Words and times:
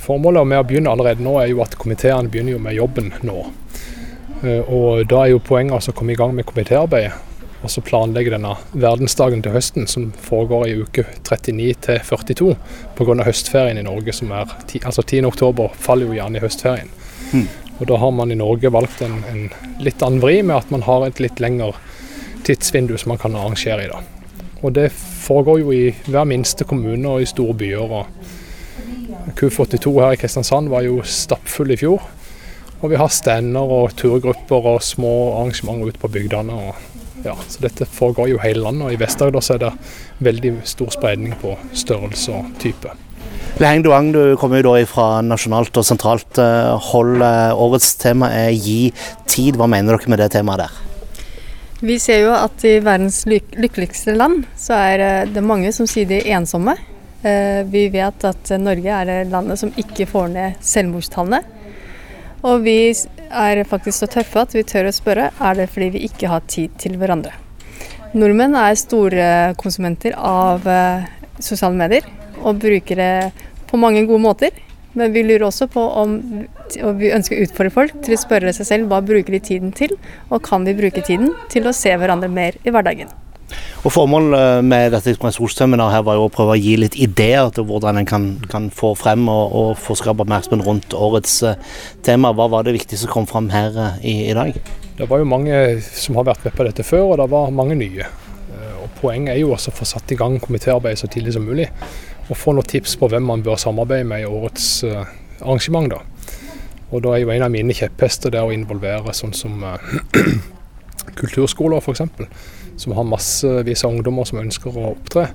Formålet 0.00 0.46
med 0.48 0.62
å 0.62 0.64
begynne 0.64 0.92
allerede 0.92 1.24
nå 1.24 1.36
er 1.40 1.50
jo 1.50 1.60
at 1.64 1.76
komiteene 1.76 2.30
begynner 2.32 2.56
jo 2.56 2.62
med 2.62 2.78
jobben 2.78 3.12
nå. 3.26 3.42
Eh, 4.42 4.62
og 4.62 5.04
Da 5.10 5.24
er 5.24 5.34
jo 5.34 5.44
poenget 5.44 5.76
altså 5.76 5.92
å 5.92 5.98
komme 5.98 6.14
i 6.14 6.18
gang 6.18 6.34
med 6.34 6.48
komitéarbeidet 6.48 7.12
og 7.62 7.70
så 7.70 7.82
planlegge 7.84 8.32
denne 8.34 8.56
verdensdagen 8.74 9.42
til 9.42 9.54
høsten, 9.54 9.86
som 9.86 10.08
foregår 10.24 10.66
i 10.66 10.76
uke 10.82 11.04
39 11.22 11.74
til 11.86 12.00
42 12.02 12.54
pga. 12.98 13.22
høstferien 13.22 13.78
i 13.78 13.84
Norge. 13.86 14.12
som 14.12 14.32
er, 14.32 14.50
altså 14.84 15.02
10. 15.02 15.24
oktober 15.26 15.70
faller 15.74 16.06
jo 16.06 16.18
gjerne 16.18 16.38
i 16.38 16.42
høstferien. 16.42 16.90
Mm. 17.32 17.46
Og 17.78 17.86
Da 17.86 17.96
har 17.96 18.10
man 18.10 18.32
i 18.32 18.34
Norge 18.34 18.72
valgt 18.72 19.02
en, 19.02 19.24
en, 19.30 19.50
litt 19.78 20.02
annen 20.02 20.20
vri 20.20 20.42
med 20.42 20.56
at 20.56 20.70
man 20.70 20.82
har 20.82 21.06
et 21.06 21.20
litt 21.20 21.40
lengre 21.40 21.72
tidsvindu 22.44 22.96
som 22.98 23.14
man 23.14 23.18
kan 23.18 23.36
arrangere 23.36 23.84
i. 23.84 23.88
da. 23.88 24.02
Og 24.62 24.72
Det 24.72 24.90
foregår 24.92 25.60
jo 25.60 25.72
i 25.72 25.94
hver 26.06 26.24
minste 26.24 26.64
kommune 26.64 27.08
og 27.08 27.22
i 27.22 27.26
store 27.26 27.54
byer. 27.54 27.90
og 27.90 28.06
KUF82 29.38 29.92
her 30.00 30.16
i 30.16 30.18
Kristiansand 30.20 30.70
var 30.72 30.84
jo 30.86 31.00
stappfull 31.06 31.72
i 31.74 31.78
fjor. 31.80 32.02
Og 32.82 32.90
vi 32.90 32.98
har 32.98 33.12
stender 33.14 33.62
og 33.62 33.94
turgrupper 33.98 34.66
og 34.72 34.82
små 34.82 35.12
arrangementer 35.36 35.92
ute 35.92 36.02
på 36.02 36.10
bygdene. 36.10 36.56
Og, 36.56 37.06
ja, 37.22 37.36
så 37.46 37.62
dette 37.62 37.86
foregår 37.86 38.32
jo 38.32 38.42
hele 38.42 38.64
landet. 38.64 38.88
Og 38.88 38.96
i 38.96 38.98
Vest-Agder 38.98 39.54
er 39.54 39.62
det 39.62 39.72
veldig 40.26 40.56
stor 40.66 40.90
spredning 40.94 41.36
på 41.38 41.54
størrelse 41.78 42.34
og 42.34 42.50
type. 42.62 42.90
Leheng 43.62 43.84
Duang, 43.84 44.10
du 44.14 44.34
kommer 44.40 44.58
jo 44.58 44.72
da 44.72 44.86
fra 44.88 45.06
nasjonalt 45.22 45.76
og 45.78 45.86
sentralt 45.86 46.38
eh, 46.42 46.72
hold. 46.90 47.22
Årets 47.22 47.94
tema 48.00 48.32
er 48.34 48.50
'gi 48.50 48.92
tid'. 49.28 49.58
Hva 49.60 49.68
mener 49.70 49.98
dere 49.98 50.10
med 50.10 50.18
det 50.18 50.32
temaet 50.34 50.64
der? 50.64 50.80
Vi 51.82 51.98
ser 51.98 52.22
jo 52.22 52.32
at 52.34 52.62
i 52.62 52.76
verdens 52.78 53.24
lykkeligste 53.26 54.14
land 54.14 54.44
så 54.58 54.74
er 54.78 55.02
eh, 55.02 55.30
det 55.30 55.42
mange 55.42 55.72
som 55.74 55.86
sier 55.86 56.06
de 56.06 56.20
er 56.20 56.38
ensomme. 56.38 56.76
Eh, 57.22 57.62
vi 57.70 57.86
vet 57.88 58.24
at 58.26 58.50
Norge 58.58 58.90
er 58.90 59.06
det 59.06 59.18
landet 59.30 59.60
som 59.60 59.70
ikke 59.78 60.08
får 60.10 60.32
ned 60.32 60.62
selvmordstallene. 60.66 61.42
Og 62.42 62.64
vi 62.64 62.90
er 62.90 63.62
faktisk 63.70 64.02
så 64.02 64.08
tøffe 64.10 64.42
at 64.42 64.56
vi 64.56 64.64
tør 64.66 64.90
å 64.90 64.94
spørre 64.94 65.28
er 65.30 65.60
det 65.60 65.68
fordi 65.70 65.92
vi 65.94 66.06
ikke 66.08 66.30
har 66.32 66.42
tid 66.50 66.74
til 66.82 66.98
hverandre. 66.98 67.30
Nordmenn 68.12 68.58
er 68.58 68.74
store 68.76 69.28
konsumenter 69.60 70.18
av 70.18 70.66
eh, 70.66 71.06
sosiale 71.38 71.78
medier 71.78 72.10
og 72.42 72.58
bruker 72.60 72.98
det 72.98 73.14
på 73.70 73.78
mange 73.80 74.02
gode 74.08 74.26
måter. 74.26 74.58
Men 74.98 75.14
vi 75.14 75.22
lurer 75.24 75.46
også 75.46 75.70
på 75.72 75.82
om 76.02 76.18
og 76.82 76.98
vi 77.00 77.12
ønsker 77.14 77.38
å 77.38 77.46
utfordre 77.46 77.72
folk 77.72 77.94
til 78.04 78.16
å 78.16 78.20
spørre 78.20 78.52
seg 78.56 78.68
selv 78.68 78.90
hva 78.90 79.00
bruker 79.04 79.32
de 79.36 79.40
tiden 79.44 79.72
til, 79.76 79.94
og 80.28 80.44
kan 80.44 80.64
vi 80.68 80.76
bruke 80.76 81.04
tiden 81.04 81.32
til 81.52 81.68
å 81.68 81.76
se 81.76 81.92
hverandre 81.96 82.28
mer 82.32 82.58
i 82.64 82.72
hverdagen. 82.72 83.12
Og 83.82 83.90
Formålet 83.90 84.38
eh, 84.38 84.60
med 84.62 84.92
dette 84.94 85.10
inspirasjonsseminaret 85.10 85.96
her 85.96 86.04
var 86.06 86.14
jo 86.14 86.28
å 86.28 86.30
prøve 86.30 86.54
å 86.54 86.60
gi 86.60 86.76
litt 86.78 86.94
ideer 87.02 87.48
til 87.54 87.64
hvordan 87.66 87.98
en 87.98 88.06
kan, 88.06 88.28
kan 88.50 88.68
få 88.70 88.92
frem 88.98 89.24
og, 89.26 89.56
og 89.58 89.72
få 89.82 89.96
skape 89.98 90.22
oppmerksomhet 90.22 90.62
rundt 90.68 90.94
årets 90.94 91.40
uh, 91.42 91.56
tema. 92.06 92.30
Hva 92.30 92.46
var 92.52 92.62
det 92.62 92.76
viktigste 92.76 93.08
som 93.08 93.10
kom 93.10 93.26
frem 93.26 93.50
her 93.50 93.74
uh, 93.74 93.96
i, 93.98 94.28
i, 94.28 94.36
dag? 94.38 94.54
Det 95.00 95.10
var 95.10 95.18
jo 95.18 95.26
mange 95.26 95.58
som 95.82 96.20
har 96.20 96.28
vært 96.30 96.46
med 96.46 96.54
på 96.54 96.68
dette 96.68 96.86
før, 96.86 97.08
og 97.08 97.18
det 97.24 97.28
var 97.34 97.50
mange 97.58 97.80
nye. 97.80 98.06
Og 98.84 98.86
Poenget 99.00 99.34
er 99.34 99.42
jo 99.42 99.50
også 99.56 99.72
å 99.72 99.78
få 99.80 99.86
satt 99.88 100.14
i 100.14 100.18
gang 100.18 100.38
komitéarbeidet 100.42 101.02
så 101.02 101.10
tidlig 101.10 101.34
som 101.34 101.46
mulig. 101.46 101.66
Og 102.28 102.38
få 102.38 102.54
noen 102.54 102.70
tips 102.70 102.94
på 103.00 103.10
hvem 103.10 103.26
man 103.26 103.42
bør 103.42 103.58
samarbeide 103.58 104.06
med 104.06 104.22
i 104.22 104.30
årets 104.30 104.68
arrangement. 105.40 105.90
da. 105.90 106.38
Og 106.92 107.02
da 107.02 107.16
er 107.16 107.24
jo 107.24 107.34
en 107.34 107.48
av 107.48 107.50
mine 107.50 107.74
kjepphester 107.74 108.30
det 108.30 108.42
å 108.46 108.54
involvere 108.54 109.14
sånn 109.16 109.34
som 109.34 109.58
kulturskoler 111.18 111.82
f.eks 111.82 112.06
som 112.76 112.94
har 112.96 113.08
massevis 113.08 113.84
av 113.84 113.94
ungdommer 113.96 114.28
som 114.28 114.40
ønsker 114.42 114.76
å 114.76 114.92
opptre. 114.94 115.28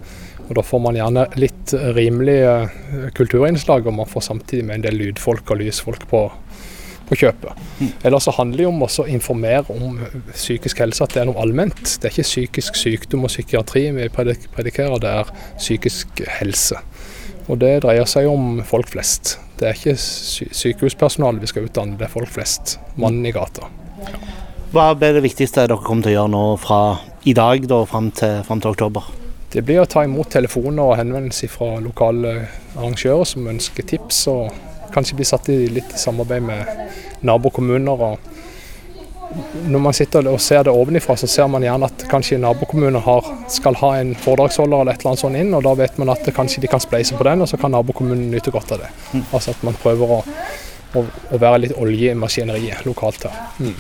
Og 0.48 0.56
Da 0.56 0.64
får 0.64 0.80
man 0.80 0.96
gjerne 0.96 1.28
litt 1.36 1.74
rimelige 1.96 3.12
kulturinnslag, 3.18 3.88
og 3.88 3.98
man 4.00 4.10
får 4.10 4.30
samtidig 4.30 4.66
med 4.66 4.80
en 4.80 4.86
del 4.88 5.00
lydfolk 5.02 5.52
og 5.52 5.60
lysfolk 5.60 6.08
på, 6.08 6.22
på 7.10 7.18
kjøpet. 7.20 7.66
Eller 7.82 8.08
Ellers 8.08 8.28
så 8.30 8.36
handler 8.38 8.64
det 8.64 8.70
om 8.70 8.86
å 8.86 9.08
informere 9.12 9.76
om 9.76 10.00
psykisk 10.32 10.80
helse, 10.84 11.04
at 11.04 11.16
det 11.16 11.24
er 11.24 11.28
noe 11.32 11.44
allment. 11.44 11.82
Det 11.84 12.08
er 12.08 12.16
ikke 12.16 12.30
psykisk 12.30 12.80
sykdom 12.80 13.28
og 13.28 13.34
psykiatri 13.34 13.90
vi 13.97 14.08
predikerer, 14.14 15.02
det 15.03 15.14
er 15.24 15.34
psykisk 15.58 16.24
helse. 16.40 16.80
Og 17.47 17.59
det 17.59 17.78
dreier 17.84 18.08
seg 18.08 18.28
om 18.28 18.64
folk 18.68 18.90
flest. 18.92 19.38
Det 19.59 19.68
er 19.68 19.78
ikke 19.78 19.96
sykehuspersonale 19.97 21.42
vi 21.42 21.50
skal 21.50 21.68
utdanne, 21.68 21.97
det 22.00 22.08
er 22.08 22.14
folk 22.14 22.31
flest. 22.31 22.78
Mannen 23.00 23.26
i 23.26 23.36
gata. 23.36 23.68
Hva 24.72 24.92
ble 25.00 25.14
det 25.16 25.24
viktigste 25.24 25.64
dere 25.64 25.80
kom 25.84 26.03
til 26.03 26.12
å 26.12 26.16
gjøre 26.18 26.31
nå 26.34 26.44
fra 26.59 26.81
i 27.28 27.34
dag 27.34 27.68
da, 27.68 27.82
fram 27.86 28.08
til, 28.16 28.40
frem 28.48 28.62
til 28.64 28.72
oktober? 28.72 29.08
Det 29.52 29.64
blir 29.68 29.82
å 29.82 29.90
ta 29.90 30.06
imot 30.08 30.30
telefoner 30.32 30.94
og 30.94 30.98
henvendelser 31.00 31.52
fra 31.52 31.74
lokale 31.84 32.34
arrangører 32.78 33.28
som 33.28 33.50
ønsker 33.52 33.84
tips, 33.90 34.22
og 34.32 34.92
kanskje 34.94 35.18
bli 35.20 35.28
satt 35.28 35.50
i 35.52 35.58
litt 35.72 35.92
i 35.92 36.00
samarbeid 36.00 36.46
med 36.48 37.26
nabokommuner. 37.28 38.18
når 39.68 39.80
man 39.80 39.94
sitter 39.94 40.28
og 40.32 40.40
ser 40.40 40.64
det 40.64 40.72
ovenifra, 40.72 41.18
så 41.18 41.28
ser 41.28 41.48
man 41.52 41.64
gjerne 41.64 41.90
at 41.92 42.06
kanskje 42.08 42.40
nabokommuner 42.40 43.04
har, 43.04 43.28
skal 43.52 43.76
ha 43.76 43.98
en 43.98 44.16
foredragsholder 44.16 44.82
eller 44.82 44.94
et 44.94 45.00
eller 45.00 45.12
annet 45.12 45.26
sånt 45.26 45.42
inn, 45.42 45.54
og 45.54 45.64
da 45.64 45.74
vet 45.76 45.98
man 45.98 46.14
at 46.16 46.32
kanskje 46.36 46.64
de 46.64 46.72
kan 46.72 46.80
spleise 46.80 47.18
på 47.18 47.28
den, 47.28 47.44
og 47.44 47.52
så 47.52 47.59
kan 47.59 47.76
nabokommunen 47.76 48.32
nyte 48.32 48.56
godt 48.56 48.72
av 48.72 48.86
det. 48.86 48.94
Mm. 49.12 49.26
Altså 49.34 49.52
at 49.52 49.68
man 49.68 49.76
prøver 49.84 50.16
å, 50.16 50.24
å, 50.96 51.04
å 51.04 51.44
være 51.44 51.66
litt 51.66 51.76
olje 51.76 52.16
i 52.16 52.20
maskineriet 52.24 52.88
lokalt 52.88 53.28
her. 53.28 53.36
Mm. 53.59 53.76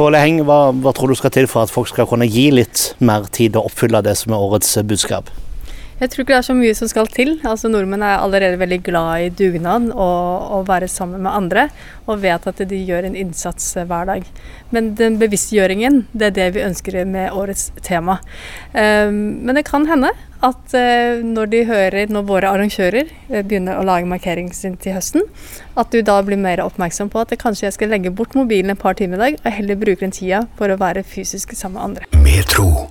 Ole 0.00 0.20
Heng, 0.22 0.40
hva, 0.48 0.70
hva, 0.72 0.94
tror 0.96 1.12
du 1.12 1.18
skal 1.18 1.32
til 1.34 1.48
for 1.50 1.66
at 1.66 1.72
folk 1.72 1.90
skal 1.90 2.08
kunne 2.08 2.28
gi 2.30 2.48
litt 2.54 2.94
mer 3.04 3.26
tid 3.28 3.58
og 3.58 3.68
oppfylle 3.68 4.00
det 4.06 4.16
som 4.16 4.32
er 4.32 4.44
årets 4.48 4.78
budskap? 4.88 5.28
Jeg 6.00 6.08
tror 6.08 6.22
ikke 6.22 6.32
det 6.32 6.38
er 6.38 6.46
så 6.46 6.56
mye 6.56 6.76
som 6.76 6.88
skal 6.88 7.08
til. 7.12 7.34
Altså 7.44 7.68
Nordmenn 7.68 8.00
er 8.00 8.22
allerede 8.22 8.56
veldig 8.60 8.78
glad 8.86 9.26
i 9.26 9.32
dugnad 9.36 9.90
og 9.92 10.54
å 10.56 10.60
være 10.68 10.88
sammen 10.88 11.20
med 11.26 11.34
andre, 11.36 11.66
og 12.08 12.22
vet 12.22 12.46
at 12.48 12.62
de 12.70 12.78
gjør 12.88 13.10
en 13.10 13.18
innsats 13.20 13.74
hver 13.76 14.08
dag. 14.08 14.24
Men 14.72 14.94
den 14.96 15.18
bevisstgjøringen, 15.20 16.06
det 16.16 16.30
er 16.30 16.36
det 16.38 16.48
vi 16.56 16.64
ønsker 16.64 16.96
med 17.04 17.36
årets 17.36 17.68
tema. 17.84 18.16
Um, 18.72 19.44
men 19.44 19.60
det 19.60 19.66
kan 19.68 19.84
hende 19.90 20.14
at 20.40 20.72
uh, 20.72 21.20
når 21.20 21.52
de 21.52 21.60
hører, 21.68 22.08
når 22.08 22.24
våre 22.30 22.48
arrangører 22.54 23.10
uh, 23.28 23.42
begynner 23.42 23.76
å 23.76 23.84
lage 23.84 24.08
markeringen 24.08 24.56
sin 24.56 24.78
til 24.80 24.96
høsten, 24.96 25.28
at 25.76 25.92
du 25.92 26.00
da 26.00 26.16
blir 26.24 26.40
mer 26.40 26.64
oppmerksom 26.64 27.12
på 27.12 27.20
at 27.26 27.36
kanskje 27.42 27.66
jeg 27.68 27.76
skal 27.76 27.92
legge 27.92 28.14
bort 28.14 28.38
mobilen 28.38 28.72
et 28.72 28.80
par 28.80 28.96
timer 28.96 29.20
i 29.20 29.26
dag, 29.26 29.42
og 29.44 29.58
heller 29.58 29.82
bruke 29.84 30.00
den 30.06 30.16
tida 30.16 30.46
for 30.56 30.72
å 30.72 30.80
være 30.80 31.04
fysisk 31.04 31.52
sammen 31.52 31.76
med 31.76 31.90
andre. 31.90 32.24
Metro. 32.24 32.88